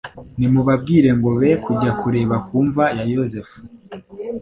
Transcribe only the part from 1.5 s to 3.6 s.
kujya kureba ku mva ya Yosefu,